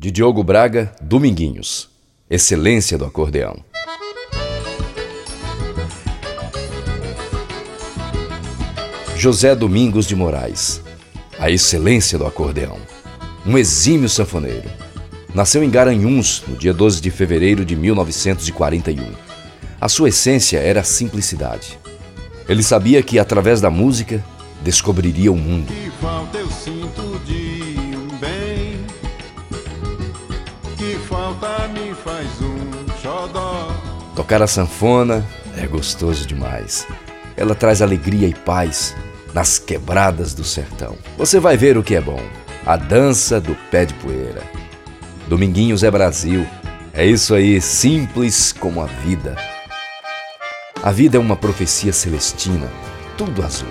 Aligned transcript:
De 0.00 0.12
Diogo 0.12 0.44
Braga, 0.44 0.92
Dominguinhos. 1.02 1.88
Excelência 2.30 2.96
do 2.96 3.04
acordeão. 3.04 3.56
José 9.16 9.56
Domingos 9.56 10.06
de 10.06 10.14
Moraes. 10.14 10.80
A 11.36 11.50
excelência 11.50 12.16
do 12.16 12.24
acordeão. 12.24 12.78
Um 13.44 13.58
exímio 13.58 14.08
sanfoneiro. 14.08 14.70
Nasceu 15.34 15.64
em 15.64 15.68
Garanhuns 15.68 16.44
no 16.46 16.56
dia 16.56 16.72
12 16.72 17.00
de 17.00 17.10
fevereiro 17.10 17.64
de 17.64 17.74
1941. 17.74 19.04
A 19.80 19.88
sua 19.88 20.10
essência 20.10 20.58
era 20.58 20.78
a 20.82 20.84
simplicidade. 20.84 21.76
Ele 22.48 22.62
sabia 22.62 23.02
que 23.02 23.18
através 23.18 23.60
da 23.60 23.68
música 23.68 24.24
descobriria 24.62 25.32
o 25.32 25.36
mundo. 25.36 25.72
Que 25.72 25.90
falta 26.00 26.38
eu 26.38 26.48
sinto 26.48 27.20
de 27.26 27.77
falta 30.96 31.68
me 31.68 31.94
faz 31.94 32.26
um 32.40 33.00
xodó. 33.00 33.72
Tocar 34.14 34.42
a 34.42 34.46
sanfona 34.46 35.24
é 35.56 35.66
gostoso 35.66 36.26
demais. 36.26 36.86
Ela 37.36 37.54
traz 37.54 37.80
alegria 37.82 38.26
e 38.26 38.34
paz 38.34 38.96
nas 39.32 39.58
quebradas 39.58 40.34
do 40.34 40.44
sertão. 40.44 40.96
Você 41.16 41.38
vai 41.38 41.56
ver 41.56 41.76
o 41.76 41.82
que 41.82 41.94
é 41.94 42.00
bom. 42.00 42.20
A 42.66 42.76
dança 42.76 43.40
do 43.40 43.54
pé 43.70 43.84
de 43.84 43.94
poeira. 43.94 44.42
Dominguinhos 45.28 45.82
é 45.82 45.90
Brasil. 45.90 46.46
É 46.92 47.06
isso 47.06 47.34
aí, 47.34 47.60
simples 47.60 48.52
como 48.52 48.82
a 48.82 48.86
vida. 48.86 49.36
A 50.82 50.90
vida 50.90 51.16
é 51.16 51.20
uma 51.20 51.36
profecia 51.36 51.92
celestina, 51.92 52.68
tudo 53.16 53.44
azul. 53.44 53.68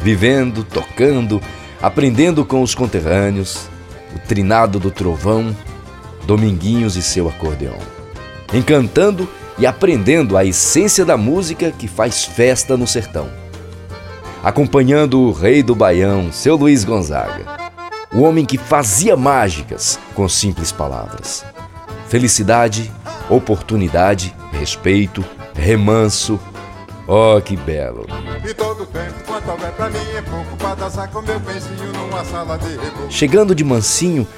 Vivendo, 0.00 0.64
tocando, 0.64 1.40
aprendendo 1.80 2.44
com 2.44 2.62
os 2.62 2.74
conterrâneos, 2.74 3.68
o 4.14 4.18
trinado 4.18 4.78
do 4.78 4.90
trovão, 4.90 5.54
Dominguinhos 6.26 6.96
e 6.96 7.02
seu 7.02 7.28
acordeão. 7.28 7.78
Encantando 8.52 9.28
e 9.58 9.66
aprendendo 9.66 10.36
a 10.36 10.44
essência 10.44 11.04
da 11.04 11.16
música 11.16 11.70
que 11.70 11.86
faz 11.86 12.24
festa 12.24 12.76
no 12.76 12.86
sertão 12.86 13.44
acompanhando 14.44 15.22
o 15.22 15.32
rei 15.32 15.62
do 15.62 15.74
Baião, 15.74 16.30
seu 16.30 16.54
Luiz 16.54 16.84
Gonzaga, 16.84 17.46
o 18.12 18.20
homem 18.20 18.44
que 18.44 18.58
fazia 18.58 19.16
mágicas 19.16 19.98
com 20.14 20.28
simples 20.28 20.70
palavras. 20.70 21.42
Felicidade, 22.08 22.92
oportunidade, 23.30 24.36
respeito, 24.52 25.24
remanso. 25.54 26.38
Oh, 27.08 27.40
que 27.40 27.56
belo! 27.56 28.06
E 28.46 28.52
todo 28.52 28.84
tempo, 28.84 29.14
quanto 29.26 29.50
houver 29.50 29.72
pra 29.72 29.88
mim, 29.88 30.10
é 30.14 30.20
pouco 30.20 30.56
pra 30.58 30.74
dançar 30.74 31.08
com 31.10 31.22
meu 31.22 31.40
pensinho 31.40 31.92
numa 31.94 32.22
sala 32.26 32.58
de 32.58 32.68
reboco. 32.68 33.10
Chegando 33.10 33.54
de 33.54 33.64
mansinho, 33.64 34.28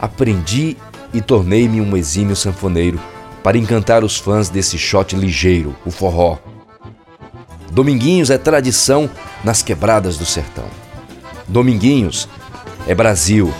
aprendi 0.00 0.76
e 1.12 1.20
tornei-me 1.20 1.80
um 1.80 1.96
exímio 1.96 2.36
sanfoneiro 2.36 3.00
para 3.42 3.58
encantar 3.58 4.02
os 4.02 4.18
fãs 4.18 4.48
desse 4.48 4.76
shot 4.76 5.14
ligeiro, 5.14 5.74
o 5.84 5.90
forró. 5.90 6.38
Dominguinhos 7.70 8.30
é 8.30 8.38
tradição 8.38 9.08
nas 9.44 9.62
quebradas 9.62 10.16
do 10.16 10.24
sertão. 10.24 10.66
Dominguinhos 11.46 12.28
é 12.86 12.94
Brasil, 12.94 13.52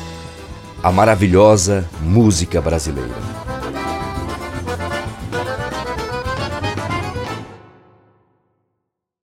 a 0.83 0.91
maravilhosa 0.91 1.89
música 2.01 2.61
brasileira. 2.61 3.46